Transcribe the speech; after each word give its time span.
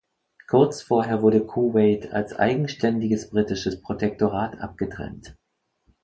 Kurz 0.49 0.81
vorher 0.81 1.21
wurde 1.21 1.45
Kuwait 1.45 2.11
als 2.11 2.33
eigenständiges 2.33 3.29
britisches 3.29 3.83
Protektorat 3.83 4.59
abgetrennt. 4.59 5.35